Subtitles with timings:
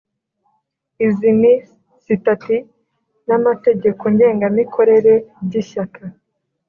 [1.05, 1.53] Izi ni
[2.03, 2.57] sitati
[3.27, 5.13] n’amategeko ngengamikorere
[5.45, 6.01] by’Ishyaka